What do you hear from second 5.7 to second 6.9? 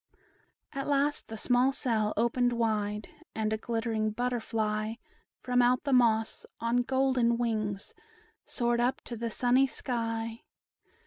the moss, on